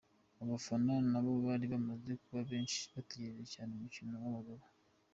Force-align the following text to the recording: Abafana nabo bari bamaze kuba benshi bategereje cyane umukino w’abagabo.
Abafana 0.43 0.93
nabo 1.11 1.31
bari 1.45 1.65
bamaze 1.73 2.11
kuba 2.23 2.41
benshi 2.51 2.79
bategereje 2.93 3.45
cyane 3.53 3.71
umukino 3.73 4.13
w’abagabo. 4.23 4.63